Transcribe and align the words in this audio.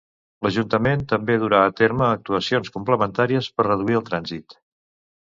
L'Ajuntament 0.45 1.01
també 1.09 1.33
durà 1.43 1.59
a 1.65 1.73
terme 1.81 2.03
actuacions 2.07 2.73
complementàries 2.77 3.51
per 3.59 3.67
reduir 3.69 3.99
el 4.01 4.07
trànsit. 4.09 4.57